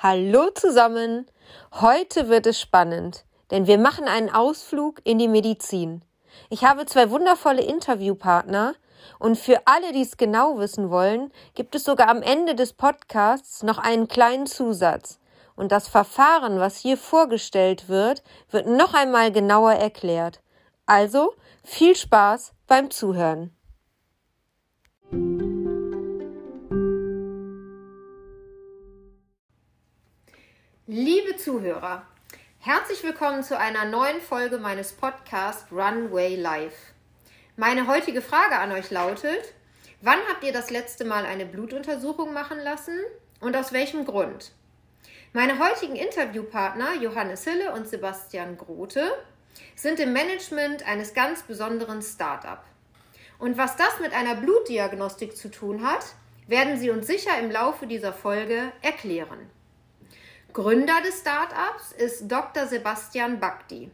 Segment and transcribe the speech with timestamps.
[0.00, 1.26] Hallo zusammen!
[1.72, 6.04] Heute wird es spannend, denn wir machen einen Ausflug in die Medizin.
[6.50, 8.76] Ich habe zwei wundervolle Interviewpartner
[9.18, 13.64] und für alle, die es genau wissen wollen, gibt es sogar am Ende des Podcasts
[13.64, 15.18] noch einen kleinen Zusatz.
[15.56, 18.22] Und das Verfahren, was hier vorgestellt wird,
[18.52, 20.40] wird noch einmal genauer erklärt.
[20.86, 23.52] Also viel Spaß beim Zuhören.
[30.90, 32.06] Liebe Zuhörer,
[32.60, 36.94] herzlich willkommen zu einer neuen Folge meines Podcasts Runway Live.
[37.56, 39.52] Meine heutige Frage an euch lautet,
[40.00, 42.98] wann habt ihr das letzte Mal eine Blutuntersuchung machen lassen
[43.40, 44.52] und aus welchem Grund?
[45.34, 49.12] Meine heutigen Interviewpartner Johannes Hille und Sebastian Grote
[49.76, 52.64] sind im Management eines ganz besonderen Start-up.
[53.38, 56.06] Und was das mit einer Blutdiagnostik zu tun hat,
[56.46, 59.50] werden sie uns sicher im Laufe dieser Folge erklären.
[60.52, 62.66] Gründer des Startups ist Dr.
[62.66, 63.90] Sebastian Bakti.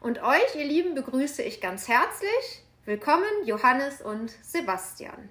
[0.00, 2.62] Und euch, ihr Lieben, begrüße ich ganz herzlich.
[2.84, 5.28] Willkommen, Johannes und Sebastian.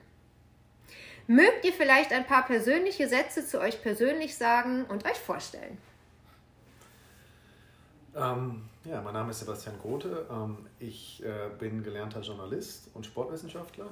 [1.27, 5.77] Mögt ihr vielleicht ein paar persönliche Sätze zu euch persönlich sagen und euch vorstellen?
[8.13, 10.27] Ähm, ja, mein Name ist Sebastian Grote.
[10.29, 13.87] Ähm, ich äh, bin gelernter Journalist und Sportwissenschaftler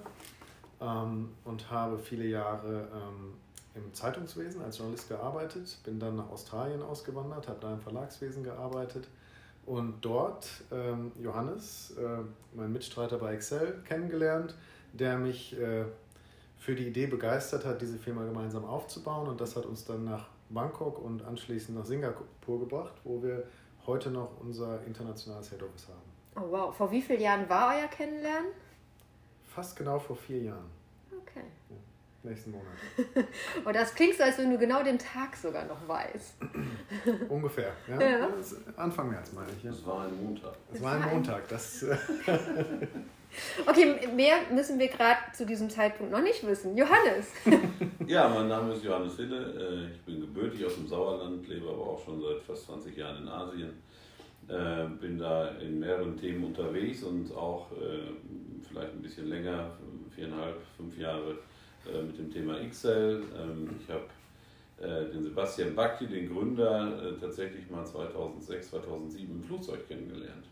[0.81, 3.35] ähm, und habe viele Jahre ähm,
[3.75, 9.07] im Zeitungswesen als Journalist gearbeitet, bin dann nach Australien ausgewandert, habe da im Verlagswesen gearbeitet
[9.65, 14.55] und dort ähm, Johannes, äh, mein Mitstreiter bei Excel, kennengelernt,
[14.93, 15.85] der mich äh,
[16.57, 20.27] für die Idee begeistert hat, diese Firma gemeinsam aufzubauen und das hat uns dann nach
[20.49, 23.47] Bangkok und anschließend nach Singapur gebracht, wo wir
[23.85, 26.11] heute noch unser internationales Head Office haben.
[26.35, 28.51] Oh wow, vor wie vielen Jahren war euer Kennenlernen?
[29.53, 30.80] Fast genau vor vier Jahren.
[32.23, 32.67] Nächsten Monat.
[33.65, 36.35] Und das klingt so, als wenn du genau den Tag sogar noch weißt.
[37.29, 37.99] Ungefähr, ja.
[37.99, 38.29] ja.
[38.75, 39.63] Anfang März meine ich.
[39.63, 39.71] Ja.
[39.71, 40.53] Das war ein Montag.
[40.71, 41.47] Das, war ein Montag.
[41.49, 41.83] Das,
[43.65, 46.77] okay, mehr müssen wir gerade zu diesem Zeitpunkt noch nicht wissen.
[46.77, 47.31] Johannes.
[48.05, 49.89] ja, mein Name ist Johannes Hille.
[49.89, 53.23] Äh, ich bin gebürtig aus dem Sauerland, lebe aber auch schon seit fast 20 Jahren
[53.23, 53.73] in Asien.
[54.47, 58.11] Äh, bin da in mehreren Themen unterwegs und auch äh,
[58.67, 59.71] vielleicht ein bisschen länger,
[60.13, 61.37] viereinhalb, fünf Jahre
[61.87, 63.23] äh, mit dem Thema XL.
[63.37, 64.05] Ähm, ich habe
[64.79, 70.45] äh, den Sebastian Bakti, den Gründer, äh, tatsächlich mal 2006, 2007 im Flugzeug kennengelernt.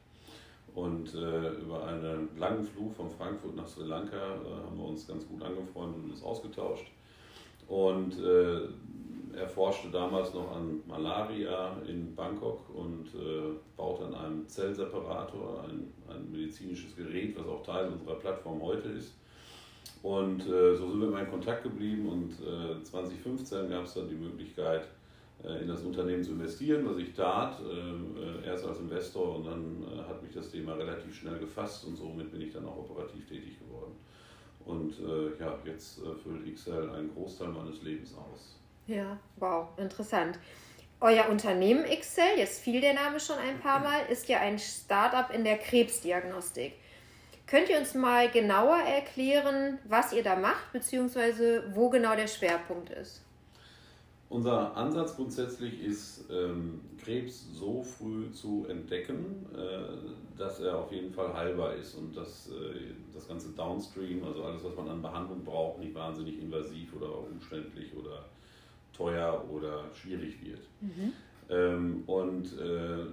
[0.76, 5.42] Und über einen langen Flug von Frankfurt nach Sri Lanka haben wir uns ganz gut
[5.42, 6.86] angefreundet und uns ausgetauscht.
[7.68, 8.16] Und
[9.36, 15.94] er forschte damals noch an Malaria in Bangkok und äh, baute an einem Zellseparator, ein,
[16.08, 19.14] ein medizinisches Gerät, was auch Teil unserer Plattform heute ist.
[20.02, 24.08] Und äh, so sind wir immer in Kontakt geblieben und äh, 2015 gab es dann
[24.08, 24.88] die Möglichkeit,
[25.44, 29.46] äh, in das Unternehmen zu investieren, was ich tat, äh, äh, erst als Investor und
[29.46, 32.78] dann äh, hat mich das Thema relativ schnell gefasst und somit bin ich dann auch
[32.78, 33.96] operativ tätig geworden.
[34.66, 34.94] Und
[35.40, 38.60] ja, jetzt füllt XL einen Großteil meines Lebens aus.
[38.86, 40.38] Ja, wow, interessant.
[41.02, 45.34] Euer Unternehmen XL, jetzt fiel der Name schon ein paar Mal, ist ja ein Startup
[45.34, 46.74] in der Krebsdiagnostik.
[47.50, 52.92] Könnt ihr uns mal genauer erklären, was ihr da macht, beziehungsweise wo genau der Schwerpunkt
[52.92, 53.26] ist?
[54.30, 61.12] Unser Ansatz grundsätzlich ist, ähm, Krebs so früh zu entdecken, äh, dass er auf jeden
[61.12, 65.44] Fall heilbar ist und dass äh, das ganze Downstream, also alles, was man an Behandlung
[65.44, 68.26] braucht, nicht wahnsinnig invasiv oder umständlich oder
[68.94, 70.62] teuer oder schwierig wird.
[70.82, 71.14] Mhm.
[71.50, 73.08] Ähm, und äh,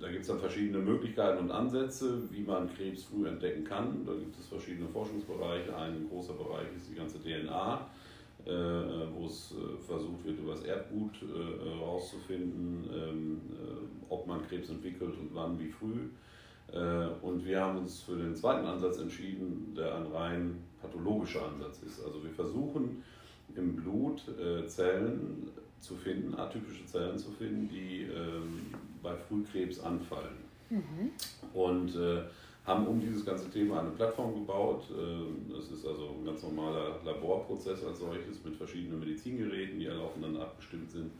[0.00, 4.04] da gibt es dann verschiedene Möglichkeiten und Ansätze, wie man Krebs früh entdecken kann.
[4.06, 5.76] Da gibt es verschiedene Forschungsbereiche.
[5.76, 7.86] Ein großer Bereich ist die ganze DNA,
[8.46, 8.50] äh,
[9.14, 11.12] wo es äh, versucht wird, über das Erbgut
[11.62, 13.40] herauszufinden, äh, ähm,
[14.08, 16.08] ob man Krebs entwickelt und wann, wie früh.
[17.22, 22.00] Und wir haben uns für den zweiten Ansatz entschieden, der ein rein pathologischer Ansatz ist.
[22.04, 23.02] Also wir versuchen
[23.56, 24.22] im Blut
[24.68, 25.50] Zellen
[25.80, 30.36] zu finden, atypische Zellen zu finden, die ähm, bei Frühkrebs anfallen.
[30.68, 31.10] Mhm.
[31.52, 32.22] Und äh,
[32.64, 34.84] haben um dieses ganze Thema eine Plattform gebaut.
[34.90, 40.02] Äh, das ist also ein ganz normaler Laborprozess als solches mit verschiedenen Medizingeräten, die alle
[40.02, 41.10] aufeinander abgestimmt sind.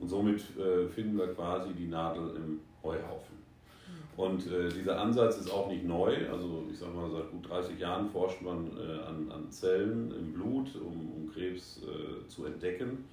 [0.00, 3.36] Und somit äh, finden wir quasi die Nadel im Heuhaufen.
[3.88, 4.20] Mhm.
[4.20, 6.14] Und äh, dieser Ansatz ist auch nicht neu.
[6.30, 10.32] Also ich sage mal, seit gut 30 Jahren forscht man äh, an, an, Zellen im
[10.32, 13.04] Blut, um, um Krebs äh, zu entdecken.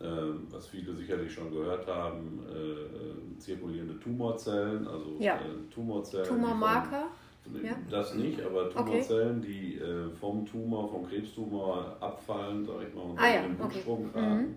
[0.00, 5.34] Ähm, was viele sicherlich schon gehört haben, äh, zirkulierende Tumorzellen, also ja.
[5.34, 6.28] äh, Tumorzellen.
[6.28, 7.08] Tumormarker?
[7.42, 7.72] Von, ja.
[7.90, 9.46] Das nicht, aber Tumorzellen, okay.
[9.48, 13.42] die äh, vom Tumor, vom Krebstumor abfallen, sag ich mal, und ah, ja.
[13.42, 14.12] den Blutstrom okay.
[14.12, 14.36] tragen.
[14.36, 14.54] Mhm.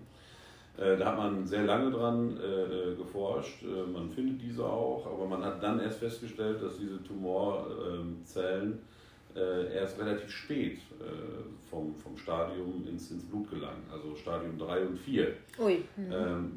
[0.84, 3.64] Äh, da hat man sehr lange dran äh, geforscht.
[3.92, 8.78] man findet diese auch, aber man hat dann erst festgestellt, dass diese Tumorzellen
[9.34, 10.78] erst relativ spät
[11.70, 15.32] vom, vom Stadium ins, ins Blut gelangen, also Stadium 3 und 4.
[15.58, 15.84] Ui.
[15.96, 16.12] Mhm.
[16.12, 16.52] Ähm,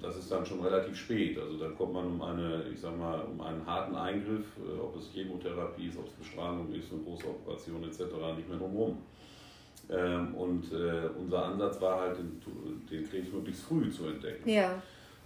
[0.00, 1.38] das ist dann schon relativ spät.
[1.38, 4.96] Also dann kommt man um eine, ich sag mal, um einen harten Eingriff, äh, ob
[4.96, 8.00] es Chemotherapie ist, ob es Bestrahlung ist, eine große Operation etc.,
[8.36, 8.98] nicht mehr drumherum.
[9.90, 12.40] Ähm, und äh, unser Ansatz war halt, den,
[12.90, 14.48] den, Krebs möglichst früh zu entdecken.
[14.48, 14.82] Ja.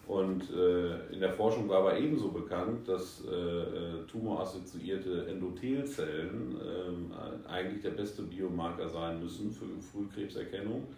[0.06, 7.12] Und äh, in der Forschung war aber ebenso bekannt, dass äh, äh tumorassoziierte Endothelzellen ähm,
[7.48, 10.88] eigentlich der beste Biomarker sein müssen für Frühkrebserkennung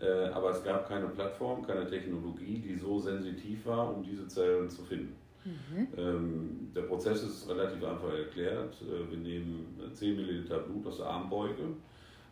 [0.00, 4.68] äh, aber es gab keine Plattform, keine Technologie, die so sensitiv war, um diese Zellen
[4.68, 5.14] zu finden.
[5.44, 5.88] Mhm.
[5.96, 8.74] Ähm, der Prozess ist relativ einfach erklärt.
[8.82, 11.62] Äh, wir nehmen 10 Milliliter Blut aus der Armbeuge.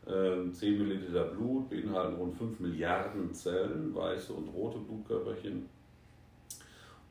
[0.05, 5.69] 10 ähm, Milliliter Blut beinhalten rund 5 Milliarden Zellen, weiße und rote Blutkörperchen.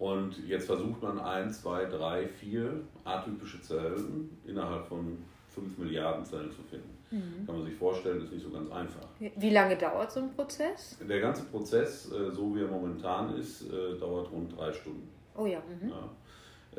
[0.01, 5.19] Und jetzt versucht man 1, 2, 3, 4 atypische Zellen innerhalb von
[5.49, 6.89] 5 Milliarden Zellen zu finden.
[7.11, 7.45] Mhm.
[7.45, 9.07] Kann man sich vorstellen, ist nicht so ganz einfach.
[9.19, 10.97] Wie lange dauert so ein Prozess?
[11.07, 15.07] Der ganze Prozess, äh, so wie er momentan ist, äh, dauert rund drei Stunden.
[15.37, 15.59] Oh ja.
[15.59, 15.89] Mhm.
[15.89, 16.09] ja.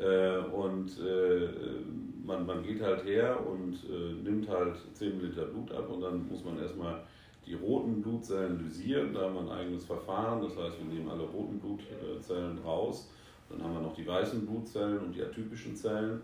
[0.03, 0.91] Äh, und
[2.25, 3.77] man, man geht halt her und
[4.21, 7.01] nimmt halt 10 Liter Blut ab und dann muss man erstmal
[7.45, 9.13] die roten Blutzellen lysieren.
[9.13, 13.09] Da haben wir ein eigenes Verfahren, das heißt, wir nehmen alle roten Blutzellen raus.
[13.49, 16.21] Dann haben wir noch die weißen Blutzellen und die atypischen Zellen.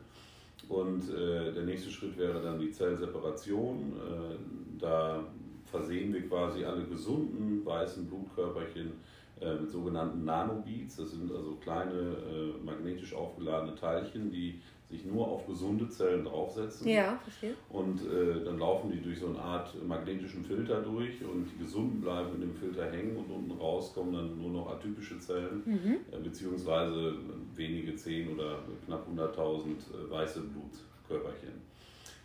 [0.68, 3.94] Und äh, der nächste Schritt wäre dann die Zellseparation.
[3.98, 5.24] Äh, da
[5.66, 8.92] versehen wir quasi alle gesunden weißen Blutkörperchen
[9.40, 10.98] äh, mit sogenannten Nanobeats.
[10.98, 14.60] Das sind also kleine äh, magnetisch aufgeladene Teilchen, die
[14.90, 16.88] sich nur auf gesunde Zellen draufsetzen.
[16.88, 17.54] Ja, verstehe.
[17.70, 22.02] Und äh, dann laufen die durch so eine Art magnetischen Filter durch und die gesunden
[22.02, 25.98] bleiben in dem Filter hängen und unten raus kommen dann nur noch atypische Zellen, mhm.
[26.12, 27.14] äh, beziehungsweise
[27.56, 31.69] wenige zehn oder knapp 100.000 äh, weiße Blutkörperchen.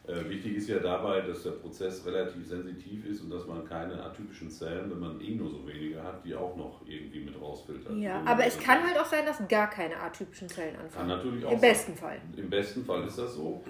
[0.06, 4.02] Äh, wichtig ist ja dabei, dass der Prozess relativ sensitiv ist und dass man keine
[4.02, 7.96] atypischen Zellen, wenn man eh nur so wenige hat, die auch noch irgendwie mit rausfiltert.
[7.96, 11.08] Ja, so aber es kann halt auch sein, dass gar keine atypischen Zellen anfangen.
[11.08, 12.20] Kann natürlich auch Im besten Fall.
[12.36, 13.64] Im besten Fall ist das so.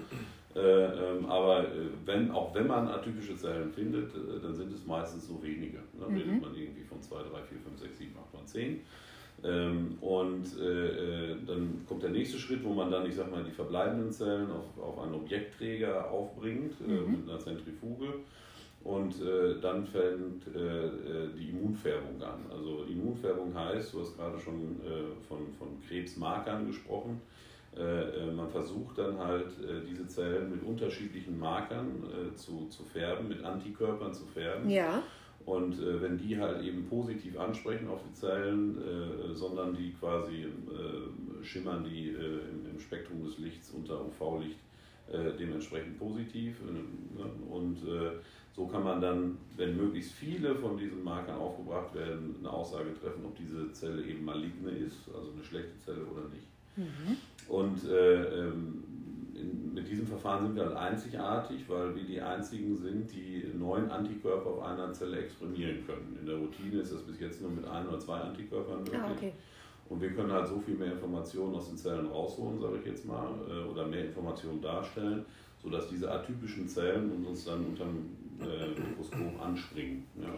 [0.55, 4.85] Äh, ähm, aber äh, wenn, auch wenn man atypische Zellen findet, äh, dann sind es
[4.85, 5.79] meistens so wenige.
[5.99, 6.17] Dann mhm.
[6.17, 8.81] redet man irgendwie von 2, 3, 4, 5, 6, 7, 8, 9, 10.
[9.45, 13.43] Ähm, und äh, äh, dann kommt der nächste Schritt, wo man dann, ich sag mal,
[13.43, 17.11] die verbleibenden Zellen auf, auf einen Objektträger aufbringt äh, mhm.
[17.11, 18.07] mit einer Zentrifuge.
[18.83, 22.45] Und äh, dann fängt äh, äh, die Immunfärbung an.
[22.51, 24.79] Also Immunfärbung heißt, du hast gerade schon
[25.27, 27.21] von, von Krebsmarkern gesprochen.
[28.35, 29.47] man versucht dann halt
[29.89, 32.03] diese Zellen mit unterschiedlichen Markern
[32.35, 34.69] zu, zu färben, mit Antikörpern zu färben.
[34.69, 35.03] Ja.
[35.45, 40.43] Und äh, wenn die halt eben positiv ansprechen auf die Zellen, äh, sondern die quasi
[40.43, 44.57] äh, schimmern die äh, im, im, Spektrum des Lichts unter UV-Licht
[45.11, 46.55] äh, dementsprechend positiv.
[46.61, 47.29] Äh, ne?
[47.49, 47.77] Und
[48.55, 53.25] so kann man dann, wenn möglichst viele von diesen Markern aufgebracht werden, eine Aussage treffen,
[53.25, 56.47] ob diese Zelle eben maligne ist, also eine schlechte Zelle oder nicht.
[56.77, 57.17] Mhm.
[57.49, 58.83] Und ähm,
[59.75, 64.49] mit diesem Verfahren sind wir halt einzigartig, weil wir die einzigen sind, die neun Antikörper
[64.49, 66.17] auf einer Zelle exprimieren können.
[66.19, 68.99] In der Routine ist das bis jetzt nur mit ein oder zwei Antikörpern möglich.
[69.01, 69.33] Ah, okay.
[69.89, 73.05] Und wir können halt so viel mehr Informationen aus den Zellen rausholen, sage ich jetzt
[73.05, 75.25] mal, äh, oder mehr Informationen darstellen,
[75.61, 78.09] sodass diese atypischen Zellen uns dann unter dem
[78.41, 80.05] äh, Mikroskop anspringen.
[80.19, 80.29] Ja.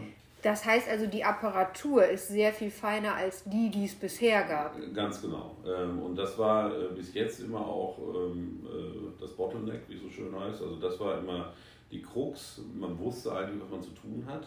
[0.42, 4.76] Das heißt also, die Apparatur ist sehr viel feiner als die, die es bisher gab.
[4.94, 5.56] Ganz genau.
[5.66, 10.02] Ähm, und das war äh, bis jetzt immer auch ähm, äh, das Bottleneck, wie es
[10.02, 10.62] so schön heißt.
[10.62, 11.52] Also das war immer
[11.90, 12.60] die Krux.
[12.78, 14.46] Man wusste eigentlich, was man zu tun hat.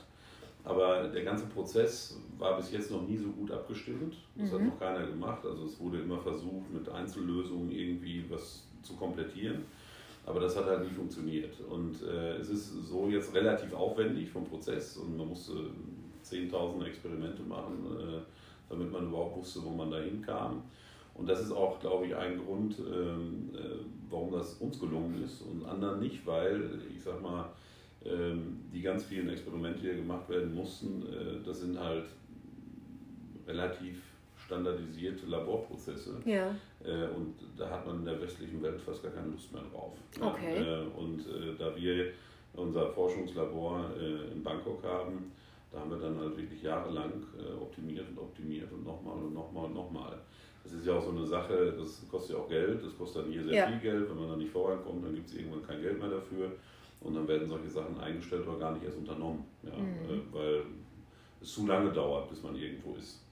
[0.63, 4.15] Aber der ganze Prozess war bis jetzt noch nie so gut abgestimmt.
[4.35, 4.55] Das mhm.
[4.55, 5.45] hat noch keiner gemacht.
[5.45, 9.65] Also es wurde immer versucht, mit Einzellösungen irgendwie was zu komplettieren.
[10.25, 11.59] Aber das hat halt nie funktioniert.
[11.69, 15.53] Und äh, es ist so jetzt relativ aufwendig vom Prozess und man musste
[16.21, 18.21] zehntausende Experimente machen, äh,
[18.69, 20.63] damit man überhaupt wusste, wo man da hinkam.
[21.13, 25.41] Und das ist auch, glaube ich, ein Grund, ähm, äh, warum das uns gelungen ist
[25.41, 27.49] und anderen nicht, weil, ich sag mal,
[28.05, 32.05] ähm, die ganz vielen Experimente, die gemacht werden mussten, äh, das sind halt
[33.45, 34.01] relativ
[34.51, 36.21] standardisierte Laborprozesse.
[36.25, 36.53] Ja.
[36.83, 39.93] Äh, und da hat man in der westlichen Welt fast gar keine Lust mehr drauf.
[40.19, 40.57] Okay.
[40.57, 42.11] Äh, und äh, da wir
[42.53, 43.91] unser Forschungslabor
[44.33, 45.31] in Bangkok haben,
[45.71, 47.13] da haben wir dann halt wirklich jahrelang
[47.61, 50.17] optimiert und optimiert und nochmal und nochmal und nochmal.
[50.61, 53.31] Das ist ja auch so eine Sache, das kostet ja auch Geld, das kostet dann
[53.31, 53.67] hier sehr ja.
[53.67, 54.09] viel Geld.
[54.09, 56.51] Wenn man da nicht vorankommt, dann gibt es irgendwann kein Geld mehr dafür.
[56.99, 59.45] Und dann werden solche Sachen eingestellt oder gar nicht erst unternommen.
[59.63, 60.21] Ja, mhm.
[60.33, 60.63] Weil
[61.39, 63.25] es zu lange dauert, bis man irgendwo ist.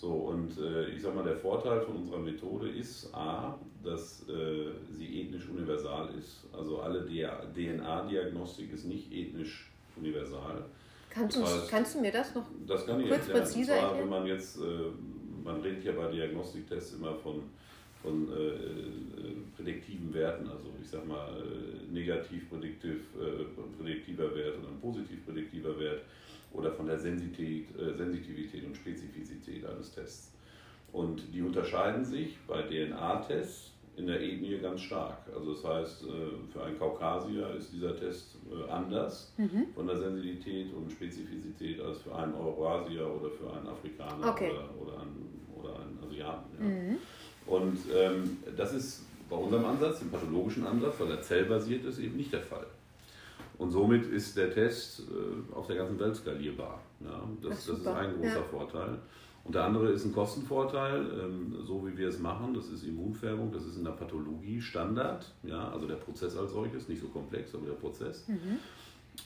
[0.00, 4.70] So, und äh, ich sag mal, der Vorteil von unserer Methode ist A, dass äh,
[4.90, 6.46] sie ethnisch universal ist.
[6.54, 10.64] Also alle DNA-Diagnostik ist nicht ethnisch universal.
[11.10, 13.98] Kannst, das heißt, kannst du mir das noch das kann kurz ich präziser erklären?
[13.98, 14.62] Wenn man jetzt, äh,
[15.44, 17.42] man redet ja bei Diagnostiktests immer von,
[18.00, 18.56] von äh, äh,
[19.54, 23.00] prädiktiven Werten, also ich sag mal äh, negativ prädiktiv,
[23.76, 26.00] prädiktiver Wert oder ein positiv prädiktiver Wert
[26.52, 30.32] oder von der Sensitivität, äh, Sensitivität und Spezifizität eines Tests.
[30.92, 35.18] Und die unterscheiden sich bei DNA-Tests in der Ethnie ganz stark.
[35.34, 39.66] Also das heißt, äh, für einen Kaukasier ist dieser Test äh, anders mhm.
[39.74, 44.50] von der Sensitivität und Spezifizität als für einen Eurasier oder für einen Afrikaner okay.
[44.50, 46.50] oder, oder, einen, oder einen Asiaten.
[46.58, 46.64] Ja.
[46.64, 46.98] Mhm.
[47.46, 52.16] Und ähm, das ist bei unserem Ansatz, dem pathologischen Ansatz, weil er zellbasiert ist, eben
[52.16, 52.66] nicht der Fall.
[53.60, 56.80] Und somit ist der Test äh, auf der ganzen Welt skalierbar.
[57.00, 58.42] Ja, das, das ist ein großer ja.
[58.42, 58.98] Vorteil.
[59.44, 63.52] Und der andere ist ein Kostenvorteil, ähm, so wie wir es machen, das ist Immunfärbung,
[63.52, 67.54] das ist in der Pathologie Standard, ja, also der Prozess als solches, nicht so komplex,
[67.54, 68.26] aber der Prozess.
[68.28, 68.60] Mhm.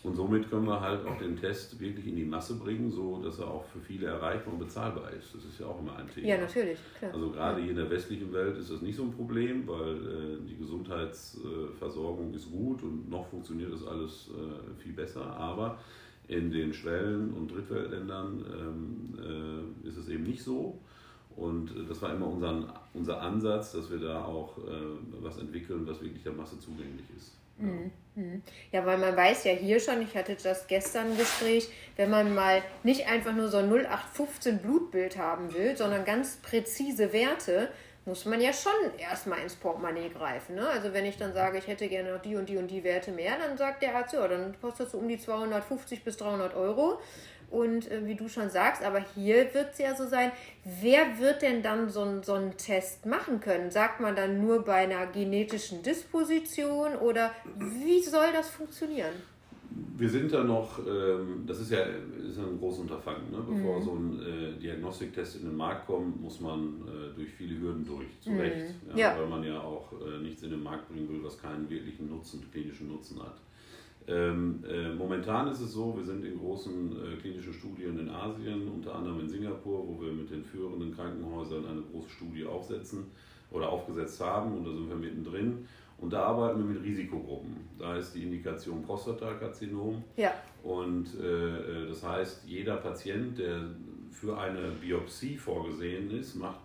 [0.03, 3.39] Und somit können wir halt auch den Test wirklich in die Masse bringen, so dass
[3.39, 5.35] er auch für viele erreichbar und bezahlbar ist.
[5.35, 6.27] Das ist ja auch immer ein Thema.
[6.27, 6.79] Ja, natürlich.
[6.99, 7.15] Klar.
[7.15, 10.49] Also gerade hier in der westlichen Welt ist das nicht so ein Problem, weil äh,
[10.49, 15.25] die Gesundheitsversorgung ist gut und noch funktioniert das alles äh, viel besser.
[15.25, 15.79] Aber
[16.29, 20.79] in den Schwellen- und Drittweltländern ähm, äh, ist es eben nicht so.
[21.37, 24.71] Und äh, das war immer unser, unser Ansatz, dass wir da auch äh,
[25.21, 27.33] was entwickeln, was wirklich der Masse zugänglich ist.
[27.59, 27.65] Ja.
[27.65, 27.93] Mhm.
[28.17, 28.43] Mhm.
[28.71, 32.33] ja, weil man weiß ja hier schon, ich hatte das gestern ein Gespräch, wenn man
[32.33, 37.71] mal nicht einfach nur so ein 0815 Blutbild haben will, sondern ganz präzise Werte,
[38.07, 40.55] muss man ja schon erstmal ins Portemonnaie greifen.
[40.57, 40.69] Ne?
[40.69, 43.11] Also wenn ich dann sage, ich hätte gerne noch die und die und die Werte
[43.11, 47.01] mehr, dann sagt der Arzt, ja, dann kostet es um die 250 bis 300 Euro.
[47.55, 50.33] Und äh, wie du schon sagst, aber hier wird es ja so sein,
[50.81, 53.71] wer wird denn dann so, so einen Test machen können?
[53.71, 59.15] Sagt man dann nur bei einer genetischen Disposition oder wie soll das funktionieren?
[59.97, 61.79] Wir sind da noch, ähm, das ist ja
[62.29, 63.31] ist ein großes Unterfangen.
[63.31, 63.39] Ne?
[63.39, 63.85] Bevor mhm.
[63.85, 68.21] so ein äh, Diagnostiktest in den Markt kommt, muss man äh, durch viele Hürden durch,
[68.21, 68.41] zu mhm.
[68.41, 68.75] Recht.
[68.91, 69.19] Ja, ja.
[69.21, 72.45] Weil man ja auch äh, nichts in den Markt bringen will, was keinen wirklichen Nutzen,
[72.51, 73.37] klinischen Nutzen hat.
[74.07, 78.69] Ähm, äh, momentan ist es so, wir sind in großen äh, klinischen Studien in Asien,
[78.69, 83.07] unter anderem in Singapur, wo wir mit den führenden Krankenhäusern eine große Studie aufsetzen
[83.51, 85.67] oder aufgesetzt haben und da sind wir mittendrin.
[85.97, 87.57] Und da arbeiten wir mit Risikogruppen.
[87.79, 90.03] Da ist die Indikation Prostatakarzinom.
[90.17, 90.35] Ja.
[90.63, 93.71] Und äh, äh das heißt, jeder Patient, der
[94.11, 96.61] für eine Biopsie vorgesehen ist, macht,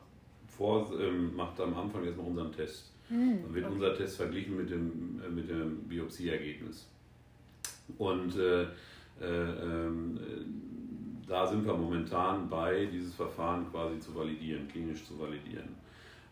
[0.48, 2.92] vor, ähm, macht am Anfang erstmal unseren Test.
[3.08, 3.74] Hm, Dann wird okay.
[3.74, 6.90] unser Test verglichen mit dem, äh, mit dem Biopsieergebnis.
[7.98, 8.68] Und äh, äh,
[9.22, 10.20] ähm,
[11.28, 15.76] da sind wir momentan bei, dieses Verfahren quasi zu validieren, klinisch zu validieren.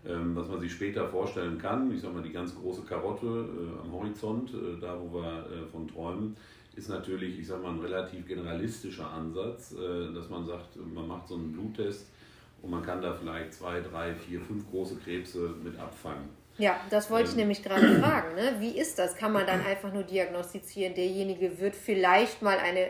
[0.05, 3.81] Ähm, was man sich später vorstellen kann, ich sage mal, die ganz große Karotte äh,
[3.81, 6.35] am Horizont, äh, da wo wir von träumen,
[6.75, 9.73] ist natürlich, ich sage mal, ein relativ generalistischer Ansatz,
[10.13, 12.11] dass man sagt, man macht so einen Bluttest
[12.61, 16.29] und man kann da vielleicht zwei, drei, vier, fünf große Krebse mit abfangen.
[16.57, 17.37] Ja, das wollte ich ähm.
[17.41, 18.35] nämlich gerade fragen.
[18.35, 18.55] Ne?
[18.59, 19.15] Wie ist das?
[19.15, 22.89] Kann man dann einfach nur diagnostizieren, derjenige wird vielleicht mal eine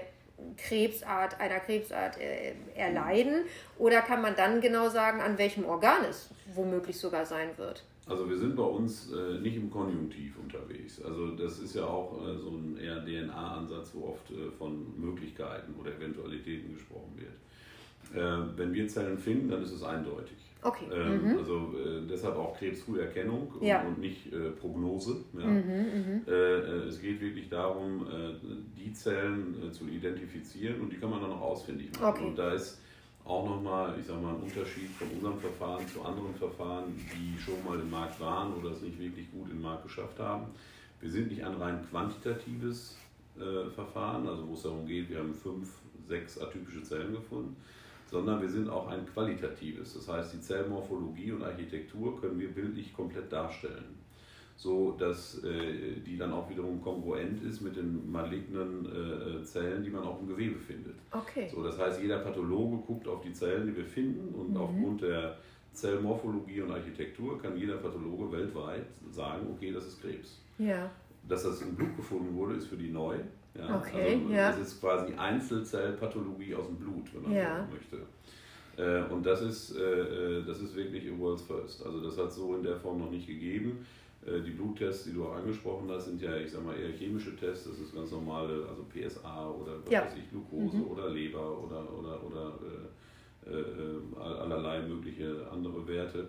[0.56, 3.46] Krebsart, einer Krebsart äh, erleiden?
[3.78, 7.84] Oder kann man dann genau sagen, an welchem Organ es womöglich sogar sein wird?
[8.08, 11.02] Also wir sind bei uns äh, nicht im Konjunktiv unterwegs.
[11.04, 15.76] Also das ist ja auch äh, so ein eher DNA-Ansatz, wo oft äh, von Möglichkeiten
[15.78, 18.16] oder Eventualitäten gesprochen wird.
[18.16, 20.38] Äh, wenn wir Zellen finden, dann ist es eindeutig.
[20.64, 20.86] Okay.
[20.92, 21.38] Ähm, mhm.
[21.38, 23.84] Also äh, deshalb auch Krebsfrüherkennung und, ja.
[23.84, 25.24] und nicht äh, Prognose.
[25.38, 25.46] Ja.
[25.46, 26.22] Mhm, mhm.
[26.28, 28.34] Äh, äh, es geht wirklich darum, äh,
[28.78, 32.06] die Zellen äh, zu identifizieren und die kann man dann auch ausfindig machen.
[32.06, 32.26] Okay.
[32.26, 32.80] Und da ist
[33.24, 37.64] auch nochmal, ich sag mal, ein Unterschied von unserem Verfahren zu anderen Verfahren, die schon
[37.66, 40.46] mal im Markt waren oder es nicht wirklich gut im Markt geschafft haben.
[41.02, 42.98] Wir sind nicht ein rein quantitatives
[43.76, 45.70] Verfahren, also wo es darum geht, wir haben fünf,
[46.08, 47.56] sechs atypische Zellen gefunden
[48.10, 49.94] sondern wir sind auch ein qualitatives.
[49.94, 53.98] Das heißt, die Zellmorphologie und Architektur können wir bildlich komplett darstellen,
[54.56, 59.90] so dass äh, die dann auch wiederum kongruent ist mit den malignen äh, Zellen, die
[59.90, 60.96] man auch im Gewebe findet.
[61.12, 61.50] Okay.
[61.54, 64.58] So, das heißt, jeder Pathologe guckt auf die Zellen, die wir finden und mhm.
[64.58, 65.38] aufgrund der
[65.74, 70.42] Zellmorphologie und Architektur kann jeder Pathologe weltweit sagen, okay, das ist Krebs.
[70.58, 70.90] Ja.
[71.28, 73.18] Dass das im Blut gefunden wurde, ist für die neu.
[73.58, 73.78] Ja?
[73.78, 74.52] Okay, also, ja.
[74.52, 77.66] Das ist quasi Einzelzellpathologie aus dem Blut, wenn man ja.
[77.66, 78.08] so möchte.
[78.78, 81.86] Äh, und das ist, äh, äh, das ist wirklich a World's First.
[81.86, 83.86] Also das hat es so in der Form noch nicht gegeben.
[84.46, 87.70] Die Bluttests, die du auch angesprochen hast, sind ja, ich sag mal, eher chemische Tests.
[87.70, 90.02] Das ist ganz normale, also PSA oder was ja.
[90.02, 90.88] weiß ich, Glucose mhm.
[90.88, 92.54] oder Leber oder, oder, oder
[94.20, 96.28] allerlei mögliche andere Werte.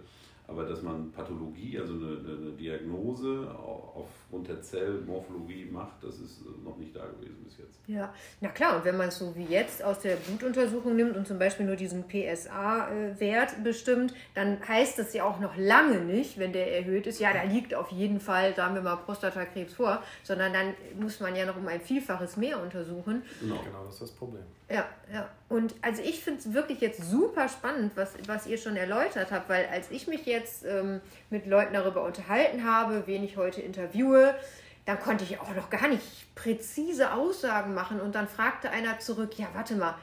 [0.48, 6.78] Aber dass man Pathologie, also eine, eine Diagnose aufgrund der Zellmorphologie macht, das ist noch
[6.78, 7.78] nicht da gewesen bis jetzt.
[7.86, 11.26] Ja, na klar, und wenn man es so wie jetzt aus der Blutuntersuchung nimmt und
[11.26, 16.54] zum Beispiel nur diesen PSA-Wert bestimmt, dann heißt das ja auch noch lange nicht, wenn
[16.54, 20.54] der erhöht ist, ja, da liegt auf jeden Fall, sagen wir mal, Prostatakrebs vor, sondern
[20.54, 23.22] dann muss man ja noch um ein Vielfaches mehr untersuchen.
[23.40, 24.44] Genau, genau das ist das Problem.
[24.70, 25.28] Ja, ja.
[25.48, 29.48] Und also ich finde es wirklich jetzt super spannend, was, was ihr schon erläutert habt,
[29.48, 34.34] weil als ich mich jetzt ähm, mit Leuten darüber unterhalten habe, wen ich heute interviewe,
[34.84, 38.00] dann konnte ich auch noch gar nicht präzise Aussagen machen.
[38.00, 39.94] Und dann fragte einer zurück, ja, warte mal,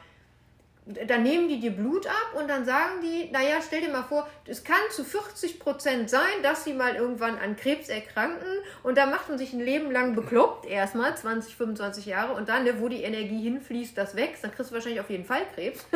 [0.86, 4.28] dann nehmen die dir Blut ab und dann sagen die, naja, stell dir mal vor,
[4.46, 8.48] es kann zu 40 Prozent sein, dass sie mal irgendwann an Krebs erkranken
[8.84, 12.66] und da macht man sich ein Leben lang bekloppt, erstmal 20, 25 Jahre und dann,
[12.66, 15.86] ne, wo die Energie hinfließt, das wächst, dann kriegst du wahrscheinlich auf jeden Fall Krebs.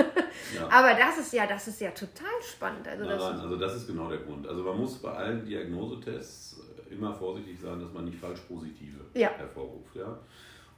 [0.56, 0.68] Ja.
[0.70, 2.88] Aber das ist ja, das ist ja total spannend.
[2.88, 4.48] Also, nein, das nein, also das ist genau der Grund.
[4.48, 9.30] Also man muss bei allen Diagnosetests immer vorsichtig sein, dass man nicht falsch positive ja.
[9.30, 9.96] hervorruft.
[9.96, 10.18] Ja?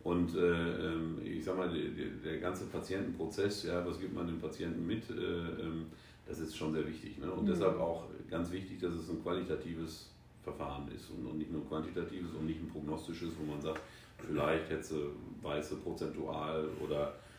[0.03, 4.39] Und äh, ähm, ich sag mal, der, der, ganze Patientenprozess, ja, was gibt man dem
[4.39, 5.86] Patienten mit, äh, ähm,
[6.25, 7.20] das ist schon sehr wichtig.
[7.20, 7.31] Ne?
[7.31, 7.50] Und mhm.
[7.50, 10.10] deshalb auch ganz wichtig, dass es ein qualitatives
[10.43, 13.81] Verfahren ist und, und nicht nur quantitatives und nicht ein prognostisches, wo man sagt,
[14.17, 17.30] vielleicht hätte weiße prozentual oder äh,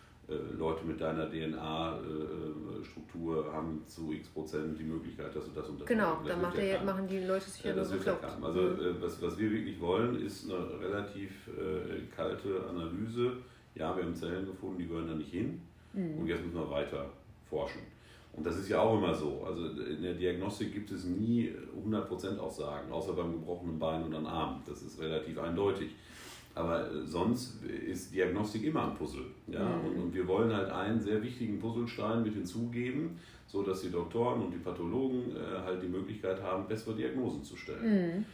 [0.56, 5.80] Leute mit deiner DNA-Struktur äh, haben zu x Prozent die Möglichkeit, dass du das und
[5.80, 8.96] das Genau, dann macht ja machen die Leute sich ja, das so ja Also mhm.
[9.00, 13.38] was, was wir wirklich wollen, ist eine relativ äh, kalte Analyse.
[13.74, 15.60] Ja, wir haben Zellen gefunden, die gehören da nicht hin.
[15.92, 16.18] Mhm.
[16.20, 17.06] Und jetzt müssen wir weiter
[17.48, 17.80] forschen.
[18.32, 19.44] Und das ist ja auch immer so.
[19.44, 21.52] Also in der Diagnostik gibt es nie
[21.86, 24.62] 100% Aussagen, außer beim gebrochenen Bein und einem Arm.
[24.66, 25.94] Das ist relativ eindeutig.
[26.54, 29.24] Aber äh, sonst ist Diagnostik immer ein Puzzle.
[29.46, 29.64] Ja?
[29.64, 29.86] Mhm.
[29.86, 34.42] Und, und, wir wollen halt einen sehr wichtigen Puzzlestein mit hinzugeben, so dass die Doktoren
[34.42, 38.16] und die Pathologen äh, halt die Möglichkeit haben, bessere Diagnosen zu stellen.
[38.16, 38.24] Mhm.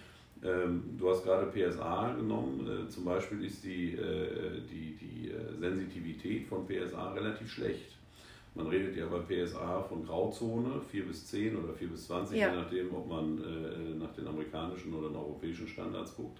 [0.40, 2.66] Ähm, du hast gerade PSA genommen.
[2.66, 7.96] Äh, zum Beispiel ist die, äh, die, die äh, Sensitivität von PSA relativ schlecht.
[8.54, 12.50] Man redet ja bei PSA von Grauzone, 4 bis 10 oder 4 bis 20, ja.
[12.50, 16.38] je nachdem, ob man äh, nach den amerikanischen oder den europäischen Standards guckt.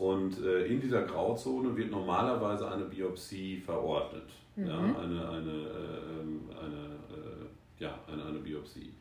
[0.00, 4.30] Und äh, in dieser Grauzone wird normalerweise eine Biopsie verordnet.
[4.56, 4.66] Mhm.
[4.66, 6.84] Ja, eine, eine, äh, ähm, eine,
[7.14, 8.94] äh, ja, eine, eine Biopsie.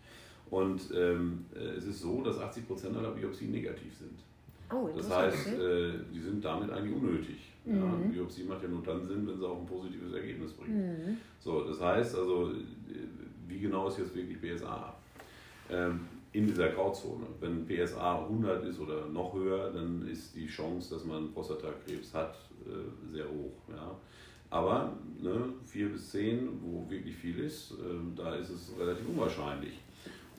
[0.49, 4.19] Und ähm, äh, es ist so, dass 80 Prozent aller Biopsien negativ sind.
[4.69, 7.53] Oh, das heißt, äh, die sind damit eigentlich unnötig.
[7.63, 7.77] Mhm.
[7.77, 10.75] Ja, Biopsie macht ja nur dann Sinn, wenn sie auch ein positives Ergebnis bringt.
[10.75, 11.17] Mhm.
[11.39, 12.51] So, das heißt also,
[13.47, 14.93] wie genau ist jetzt wirklich BSA?
[15.69, 16.01] Ähm,
[16.31, 17.25] in dieser Grauzone.
[17.39, 22.37] Wenn PSA 100 ist oder noch höher, dann ist die Chance, dass man Prostatakrebs hat,
[22.65, 23.53] äh, sehr hoch.
[23.69, 23.95] Ja.
[24.51, 27.75] Aber ne, 4 bis 10, wo wirklich viel ist, äh,
[28.15, 29.79] da ist es relativ unwahrscheinlich.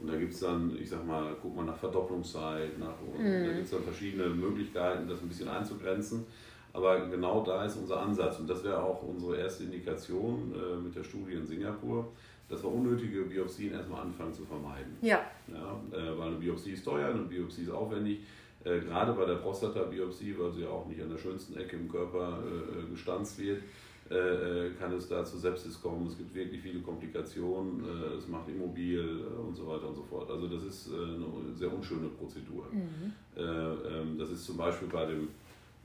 [0.01, 3.45] Und da gibt es dann, ich sag mal, guck mal nach Verdopplungszeit, nach, mhm.
[3.45, 6.25] da gibt es dann verschiedene Möglichkeiten, das ein bisschen einzugrenzen.
[6.73, 10.95] Aber genau da ist unser Ansatz und das wäre auch unsere erste Indikation äh, mit
[10.95, 12.13] der Studie in Singapur
[12.51, 14.97] dass wir unnötige Biopsien erstmal anfangen zu vermeiden.
[15.01, 15.25] Ja.
[15.49, 18.21] ja äh, weil eine Biopsie ist teuer, eine Biopsie ist aufwendig.
[18.65, 21.89] Äh, gerade bei der Prostata-Biopsie, weil sie ja auch nicht an der schönsten Ecke im
[21.89, 23.63] Körper äh, äh gestanzt wird,
[24.11, 26.07] äh, äh, kann es da zu Sepsis kommen.
[26.09, 27.85] Es gibt wirklich viele Komplikationen,
[28.19, 30.29] es macht immobil und so weiter und so fort.
[30.29, 32.67] Also das ist eine sehr unschöne Prozedur.
[32.73, 33.13] Mhm.
[33.37, 35.29] Ähm, das ist zum Beispiel bei dem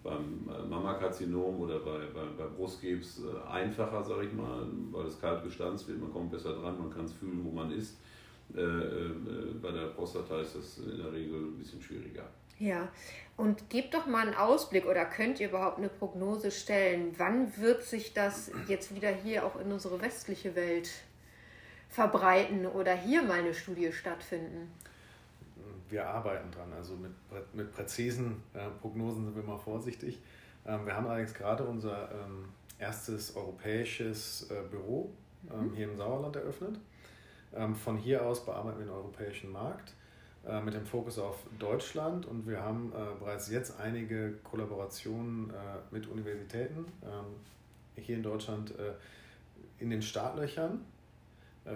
[0.06, 5.20] beim äh, Mammakarzinom oder bei, bei, bei Brustkrebs äh, einfacher, sage ich mal, weil es
[5.20, 7.98] kalt gestanzt wird, man kommt besser dran, man kann es fühlen, wo man ist.
[8.54, 8.62] Äh,
[9.62, 12.24] bei der Prostata ist das in der Regel ein bisschen schwieriger.
[12.60, 12.88] Ja,
[13.36, 17.14] und gebt doch mal einen Ausblick oder könnt ihr überhaupt eine Prognose stellen?
[17.18, 20.90] Wann wird sich das jetzt wieder hier auch in unsere westliche Welt
[21.90, 24.72] verbreiten oder hier mal eine Studie stattfinden?
[25.90, 26.72] Wir arbeiten dran.
[26.74, 27.12] Also mit,
[27.54, 30.20] mit präzisen äh, Prognosen sind wir mal vorsichtig.
[30.66, 35.12] Ähm, wir haben allerdings gerade unser ähm, erstes europäisches äh, Büro
[35.52, 35.74] ähm, mhm.
[35.74, 36.80] hier im Sauerland eröffnet.
[37.54, 39.94] Ähm, von hier aus bearbeiten wir den europäischen Markt
[40.48, 45.54] äh, mit dem Fokus auf Deutschland und wir haben äh, bereits jetzt einige Kollaborationen äh,
[45.92, 48.94] mit Universitäten ähm, hier in Deutschland äh,
[49.80, 50.82] in den Startlöchern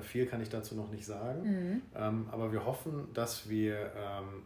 [0.02, 1.41] viel kann ich dazu noch nicht sagen.
[1.43, 1.82] Mhm.
[1.95, 4.43] Ähm, aber wir hoffen, dass wir ähm,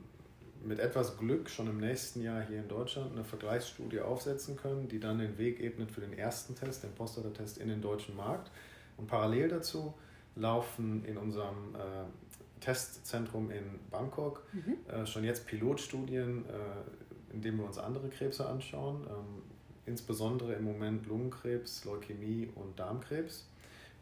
[0.63, 4.99] mit etwas Glück schon im nächsten Jahr hier in Deutschland eine Vergleichsstudie aufsetzen können, die
[4.99, 8.49] dann den Weg ebnet für den ersten Test, den Prostata-Test in den deutschen Markt.
[8.97, 9.93] Und parallel dazu
[10.35, 14.77] laufen in unserem äh, Testzentrum in Bangkok mhm.
[14.89, 19.41] äh, schon jetzt Pilotstudien, äh, in denen wir uns andere Krebse anschauen, ähm,
[19.85, 23.49] insbesondere im Moment Lungenkrebs, Leukämie und Darmkrebs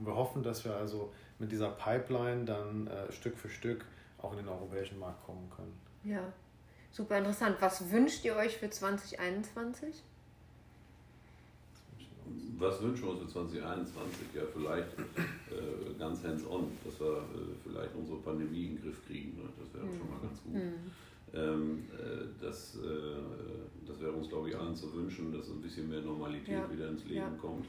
[0.01, 3.85] Und wir hoffen, dass wir also mit dieser Pipeline dann äh, Stück für Stück
[4.17, 5.73] auch in den europäischen Markt kommen können.
[6.03, 6.33] Ja,
[6.91, 7.57] super interessant.
[7.59, 10.01] Was wünscht ihr euch für 2021?
[12.57, 14.27] Was wünschen wir uns für 2021?
[14.33, 17.21] Ja, vielleicht äh, ganz hands-on, dass wir äh,
[17.63, 19.37] vielleicht unsere Pandemie in den Griff kriegen.
[19.37, 19.49] Ne?
[19.59, 19.97] Das wäre mhm.
[19.99, 20.53] schon mal ganz gut.
[20.55, 20.91] Mhm.
[21.33, 25.87] Ähm, äh, das, äh, das wäre uns, glaube ich, allen zu wünschen, dass ein bisschen
[25.87, 26.71] mehr Normalität ja.
[26.71, 27.29] wieder ins Leben ja.
[27.39, 27.67] kommt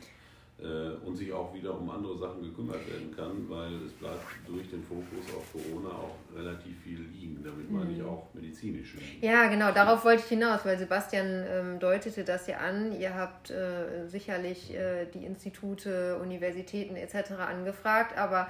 [1.04, 4.80] und sich auch wieder um andere Sachen gekümmert werden kann, weil es bleibt durch den
[4.84, 8.08] Fokus auf Corona auch relativ viel liegen, damit meine ich mhm.
[8.08, 8.96] auch medizinisch.
[9.20, 12.92] Ja, genau, darauf wollte ich hinaus, weil Sebastian ähm, deutete das ja an.
[12.92, 17.32] Ihr habt äh, sicherlich äh, die Institute, Universitäten etc.
[17.32, 18.48] angefragt, aber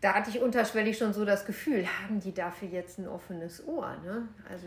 [0.00, 3.96] da hatte ich unterschwellig schon so das Gefühl, haben die dafür jetzt ein offenes Ohr?
[4.04, 4.28] Ne?
[4.48, 4.66] Also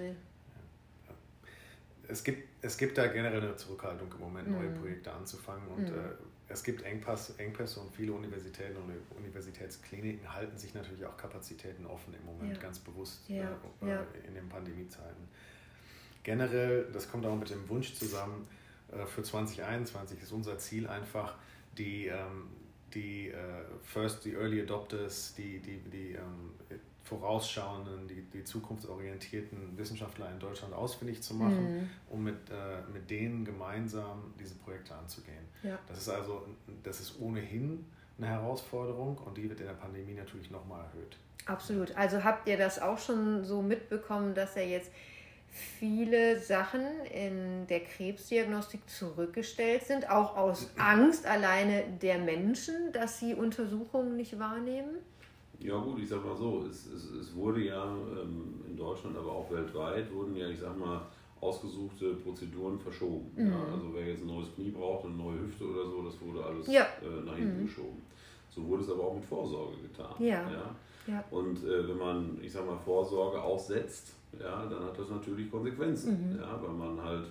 [2.08, 4.76] es gibt, es gibt da generell eine Zurückhaltung im Moment, neue mm.
[4.76, 5.68] Projekte anzufangen.
[5.70, 5.96] Und mm.
[5.96, 6.12] äh,
[6.50, 12.14] es gibt Engpass, Engpässe und viele Universitäten und Universitätskliniken halten sich natürlich auch Kapazitäten offen
[12.14, 12.62] im Moment, ja.
[12.62, 13.50] ganz bewusst ja.
[13.82, 14.06] Äh, ja.
[14.28, 15.28] in den Pandemiezeiten.
[16.24, 18.48] Generell, das kommt auch mit dem Wunsch zusammen,
[18.92, 21.36] äh, für 2021 ist unser Ziel einfach,
[21.78, 22.50] die, ähm,
[22.94, 23.36] die äh,
[23.84, 26.54] First, die Early Adopters, die, die, die ähm,
[27.04, 31.90] vorausschauenden, die, die zukunftsorientierten Wissenschaftler in Deutschland ausfindig zu machen, mhm.
[32.10, 35.44] um mit, äh, mit denen gemeinsam diese Projekte anzugehen.
[35.64, 35.78] Ja.
[35.88, 36.48] Das ist also,
[36.82, 37.86] das ist ohnehin
[38.18, 41.18] eine Herausforderung und die wird in der Pandemie natürlich nochmal erhöht.
[41.46, 41.96] Absolut.
[41.98, 44.92] Also habt ihr das auch schon so mitbekommen, dass er jetzt
[45.50, 53.36] viele Sachen in der Krebsdiagnostik zurückgestellt sind, auch aus Angst alleine der Menschen, dass sie
[53.36, 54.96] Untersuchungen nicht wahrnehmen?
[55.64, 59.32] Ja gut, ich sag mal so, es, es, es wurde ja ähm, in Deutschland, aber
[59.32, 61.02] auch weltweit, wurden ja, ich sag mal,
[61.40, 63.32] ausgesuchte Prozeduren verschoben.
[63.36, 63.48] Mhm.
[63.48, 66.44] Ja, also wer jetzt ein neues Knie braucht, eine neue Hüfte oder so, das wurde
[66.44, 66.84] alles ja.
[67.02, 67.66] äh, nach hinten mhm.
[67.66, 68.02] geschoben.
[68.50, 70.14] So wurde es aber auch mit Vorsorge getan.
[70.20, 70.50] Ja.
[71.08, 71.24] ja?
[71.32, 76.34] Und äh, wenn man, ich sag mal, Vorsorge aussetzt, ja, dann hat das natürlich Konsequenzen,
[76.34, 76.40] mhm.
[76.40, 77.26] ja, weil man halt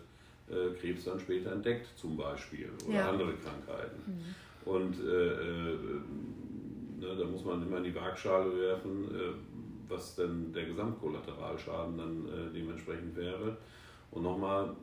[0.50, 4.02] äh, Krebs dann später entdeckt zum Beispiel oder andere Krankheiten.
[4.06, 4.70] Mhm.
[4.70, 5.78] Und äh, äh,
[7.02, 9.32] Ne, da muss man immer in die Waagschale werfen, äh,
[9.88, 13.56] was denn der Gesamtkollateralschaden dann äh, dementsprechend wäre.
[14.12, 14.76] Und nochmal,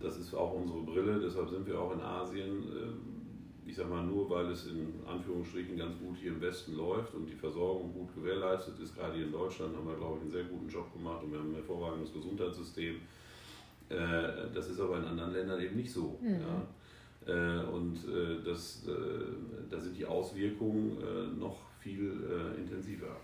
[0.00, 2.62] das ist auch unsere Brille, deshalb sind wir auch in Asien.
[2.62, 7.12] Äh, ich sag mal, nur weil es in Anführungsstrichen ganz gut hier im Westen läuft
[7.14, 10.30] und die Versorgung gut gewährleistet ist, gerade hier in Deutschland haben wir, glaube ich, einen
[10.30, 13.00] sehr guten Job gemacht und wir haben ein hervorragendes Gesundheitssystem.
[13.88, 16.18] Das ist aber in anderen Ländern eben nicht so.
[16.20, 16.40] Mhm.
[16.40, 16.66] Ja.
[17.26, 18.92] Äh, und äh, das, äh,
[19.70, 22.12] da sind die Auswirkungen noch viel
[22.58, 23.16] intensiver.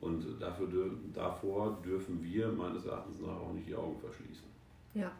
[0.00, 4.44] Und dafür, davor dürfen wir meines Erachtens nach auch nicht die Augen verschließen.
[4.92, 5.10] Ja.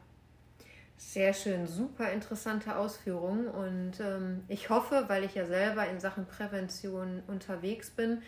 [0.98, 6.24] Sehr schön, super interessante Ausführungen und ähm, ich hoffe, weil ich ja selber in Sachen
[6.26, 8.22] Prävention unterwegs bin,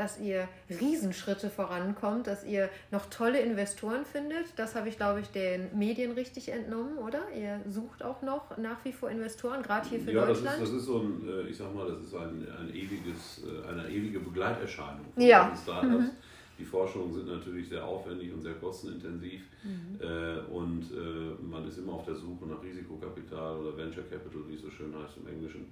[0.00, 4.46] dass ihr Riesenschritte vorankommt, dass ihr noch tolle Investoren findet.
[4.56, 7.20] Das habe ich, glaube ich, den Medien richtig entnommen, oder?
[7.38, 10.56] Ihr sucht auch noch nach wie vor Investoren, gerade hier für ja, Deutschland.
[10.56, 13.42] Ja, das, das ist, so ein, äh, ich sag mal, das ist ein, ein ewiges,
[13.44, 15.54] äh, eine ewige Begleiterscheinung von ja.
[15.62, 16.04] Startups.
[16.04, 16.10] Mhm.
[16.58, 20.00] Die Forschungen sind natürlich sehr aufwendig und sehr kostenintensiv mhm.
[20.00, 24.54] äh, und äh, man ist immer auf der Suche nach Risikokapital oder Venture Capital, wie
[24.54, 25.66] es so schön heißt im Englischen.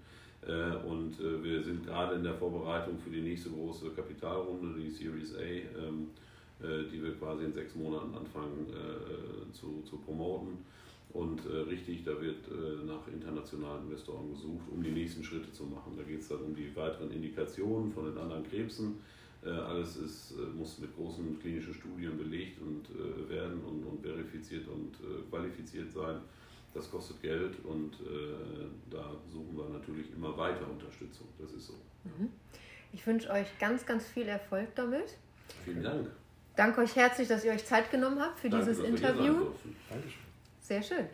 [0.46, 4.90] Äh, und äh, wir sind gerade in der Vorbereitung für die nächste große Kapitalrunde, die
[4.90, 6.11] Series A, ähm,
[6.62, 8.66] äh, die wir quasi in sechs Monaten anfangen
[9.53, 10.59] zu, zu promoten.
[11.11, 12.44] Und richtig, da wird
[12.87, 15.94] nach internationalen Investoren gesucht, um die nächsten Schritte zu machen.
[15.96, 18.96] Da geht es dann um die weiteren Indikationen von den anderen Krebsen.
[19.42, 22.90] alles ist, muss mit großen klinischen Studien belegt und,
[23.31, 24.98] werden und, und verifiziert und
[25.31, 26.18] qualifiziert sein
[26.74, 31.28] das kostet Geld und äh, da suchen wir natürlich immer weiter Unterstützung.
[31.38, 31.74] Das ist so.
[32.04, 32.31] Mhm.
[32.92, 35.16] Ich wünsche euch ganz, ganz viel Erfolg damit.
[35.64, 36.11] Vielen Dank.
[36.57, 39.46] Danke euch herzlich, dass ihr euch Zeit genommen habt für Danke, dieses Interview.
[39.88, 40.12] Dankeschön.
[40.61, 41.07] Sehr schön.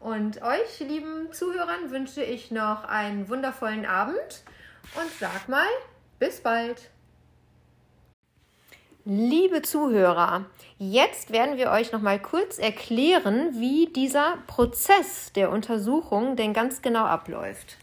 [0.00, 4.42] Und euch, lieben Zuhörern, wünsche ich noch einen wundervollen Abend
[4.94, 5.68] und sag mal,
[6.18, 6.90] bis bald.
[9.04, 10.44] Liebe Zuhörer,
[10.78, 16.82] jetzt werden wir euch noch mal kurz erklären, wie dieser Prozess der Untersuchung denn ganz
[16.82, 17.78] genau abläuft.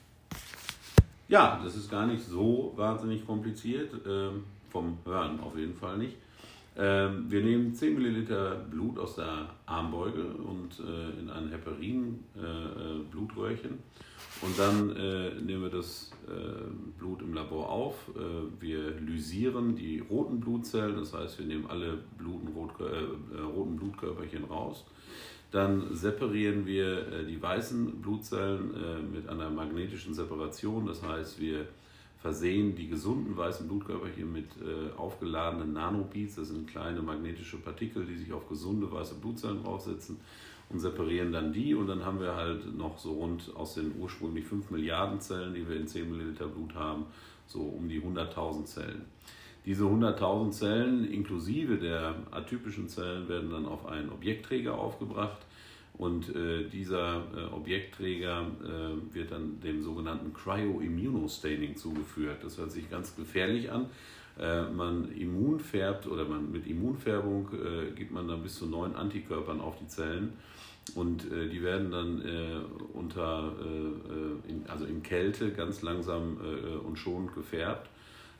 [1.27, 4.29] Ja, das ist gar nicht so wahnsinnig kompliziert, äh,
[4.69, 6.15] vom Hören auf jeden Fall nicht.
[6.79, 13.71] Äh, wir nehmen 10 Milliliter Blut aus der Armbeuge und äh, in ein Heparin-Blutröhrchen.
[13.71, 13.77] Äh,
[14.41, 16.31] und dann äh, nehmen wir das äh,
[16.97, 17.95] Blut im Labor auf.
[18.15, 18.21] Äh,
[18.61, 24.85] wir lysieren die roten Blutzellen, das heißt, wir nehmen alle äh, äh, roten Blutkörperchen raus.
[25.51, 31.65] Dann separieren wir äh, die weißen Blutzellen mit einer magnetischen Separation, das heißt, wir
[32.21, 36.35] versehen die gesunden weißen Blutkörper hier mit äh, aufgeladenen Nanobeats.
[36.35, 40.17] Das sind kleine magnetische Partikel, die sich auf gesunde weiße Blutzellen draufsetzen
[40.69, 41.73] und separieren dann die.
[41.73, 45.67] Und dann haben wir halt noch so rund aus den ursprünglich 5 Milliarden Zellen, die
[45.67, 47.05] wir in 10 Milliliter Blut haben,
[47.47, 49.05] so um die 100.000 Zellen.
[49.65, 55.45] Diese 100.000 Zellen inklusive der atypischen Zellen werden dann auf einen Objektträger aufgebracht
[55.99, 62.41] und äh, dieser äh, Objektträger äh, wird dann dem sogenannten Cryoimmunostaining zugeführt.
[62.41, 63.87] Das hört sich ganz gefährlich an.
[64.39, 69.59] Äh, man immunfärbt oder man mit Immunfärbung äh, gibt man dann bis zu neun Antikörpern
[69.59, 70.31] auf die Zellen.
[70.95, 72.23] Und äh, die werden dann
[72.93, 73.53] unter,
[74.47, 76.37] in, also in Kälte ganz langsam
[76.83, 77.89] und schonend gefärbt.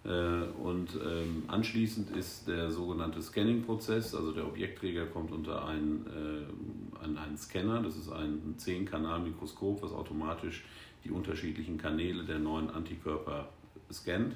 [0.04, 7.18] Und ähm, anschließend ist der sogenannte Scanning-Prozess, also der Objektträger kommt unter einen, äh, an
[7.18, 10.64] einen Scanner, das ist ein 10-Kanal-Mikroskop, was automatisch
[11.04, 13.50] die unterschiedlichen Kanäle der neuen Antikörper
[13.92, 14.36] scannt.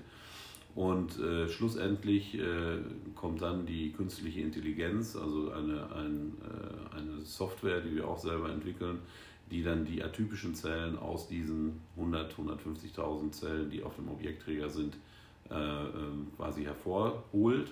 [0.76, 2.80] Und äh, schlussendlich äh,
[3.16, 8.50] kommt dann die künstliche Intelligenz, also eine, ein, äh, eine Software, die wir auch selber
[8.52, 9.00] entwickeln,
[9.50, 14.96] die dann die atypischen Zellen aus diesen 100, 150.000 Zellen, die auf dem Objektträger sind,
[14.96, 15.00] äh,
[16.38, 17.72] quasi hervorholt.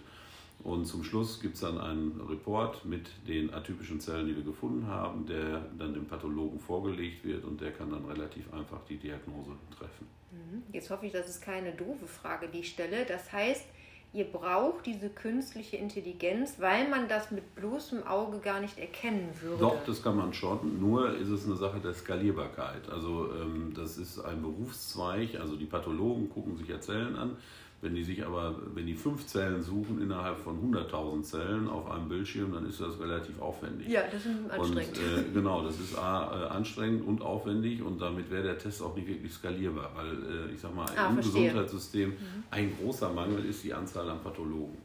[0.64, 4.86] Und zum Schluss gibt es dann einen Report mit den atypischen Zellen, die wir gefunden
[4.86, 9.52] haben, der dann dem Pathologen vorgelegt wird und der kann dann relativ einfach die Diagnose
[9.76, 10.08] treffen.
[10.32, 10.62] Mhm.
[10.72, 13.06] Jetzt hoffe ich, das ist keine doofe Frage, die ich stelle.
[13.06, 13.66] Das heißt,
[14.14, 19.60] ihr braucht diese künstliche Intelligenz, weil man das mit bloßem Auge gar nicht erkennen würde.
[19.60, 20.80] Doch, das kann man schon.
[20.80, 22.90] Nur ist es eine Sache der Skalierbarkeit.
[22.90, 25.40] Also ähm, das ist ein Berufszweig.
[25.40, 27.38] Also die Pathologen gucken sich ja Zellen an
[27.82, 32.08] wenn die sich aber, wenn die fünf Zellen suchen innerhalb von 100.000 Zellen auf einem
[32.08, 33.88] Bildschirm, dann ist das relativ aufwendig.
[33.90, 35.00] Ja, das ist anstrengend.
[35.00, 38.84] Und, äh, genau, das ist A, äh, anstrengend und aufwendig und damit wäre der Test
[38.84, 41.46] auch nicht wirklich skalierbar, weil äh, ich sag mal, ah, im verstehe.
[41.46, 42.44] Gesundheitssystem mhm.
[42.52, 44.78] ein großer Mangel ist die Anzahl an Pathologen.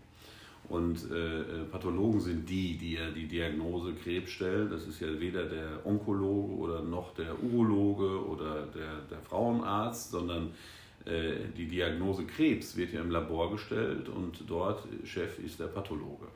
[0.69, 4.69] Und äh, äh, Pathologen sind die, die ja die Diagnose Krebs stellen.
[4.69, 10.51] Das ist ja weder der Onkologe oder noch der Urologe oder der, der Frauenarzt, sondern
[11.07, 16.27] die Diagnose Krebs wird ja im Labor gestellt und dort Chef ist der Pathologe.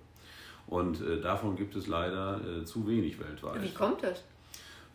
[0.70, 3.60] Und äh, davon gibt es leider äh, zu wenig weltweit.
[3.60, 4.24] Wie kommt das?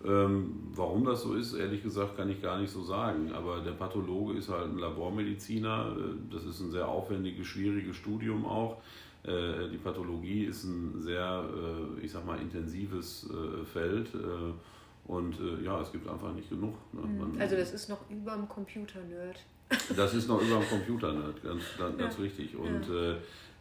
[0.06, 3.34] Ähm, warum das so ist, ehrlich gesagt, kann ich gar nicht so sagen.
[3.34, 5.96] Aber der Pathologe ist halt ein Labormediziner.
[6.32, 8.82] Das ist ein sehr aufwendiges, schwieriges Studium auch.
[9.28, 11.44] Die Pathologie ist ein sehr,
[12.00, 13.28] ich sag mal, intensives
[13.74, 14.10] Feld.
[15.06, 16.76] Und ja, es gibt einfach nicht genug.
[16.94, 17.02] Ne?
[17.02, 17.42] Mhm.
[17.42, 19.40] Also das ist noch über dem Computer-Nerd.
[19.96, 21.34] Das ist noch über dem Computer, ne?
[21.44, 22.24] ganz, ganz, ganz ja.
[22.24, 22.56] richtig.
[22.56, 23.12] Und ja.
[23.12, 23.16] äh,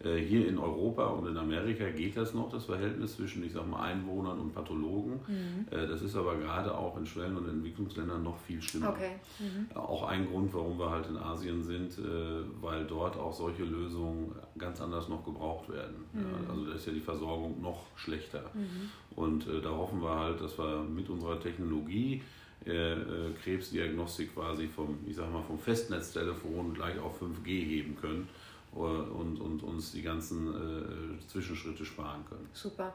[0.04, 3.66] äh, hier in Europa und in Amerika geht das noch, das Verhältnis zwischen, ich sag
[3.66, 5.20] mal, Einwohnern und Pathologen.
[5.26, 5.66] Mhm.
[5.70, 8.90] Äh, das ist aber gerade auch in Schwellen- und Entwicklungsländern noch viel schlimmer.
[8.90, 9.12] Okay.
[9.38, 9.74] Mhm.
[9.76, 14.34] Auch ein Grund, warum wir halt in Asien sind, äh, weil dort auch solche Lösungen
[14.58, 16.04] ganz anders noch gebraucht werden.
[16.12, 16.20] Mhm.
[16.20, 18.50] Ja, also da ist ja die Versorgung noch schlechter.
[18.52, 18.90] Mhm.
[19.16, 22.20] Und äh, da hoffen wir halt, dass wir mit unserer Technologie
[22.66, 28.28] äh, äh, Krebsdiagnostik quasi vom, ich sag mal, vom Festnetztelefon gleich auf 5G heben können
[28.74, 32.48] äh, und, und uns die ganzen äh, Zwischenschritte sparen können.
[32.52, 32.94] Super.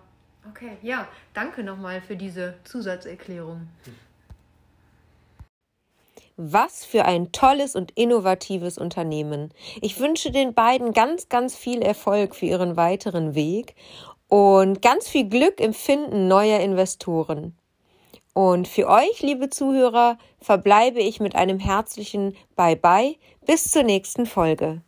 [0.49, 3.67] Okay, ja, danke nochmal für diese Zusatzerklärung.
[6.38, 9.51] Was für ein tolles und innovatives Unternehmen.
[9.82, 13.75] Ich wünsche den beiden ganz, ganz viel Erfolg für ihren weiteren Weg
[14.29, 17.58] und ganz viel Glück im Finden neuer Investoren.
[18.39, 24.82] Und für euch, liebe Zuhörer, verbleibe ich mit einem herzlichen Bye-bye bis zur nächsten Folge.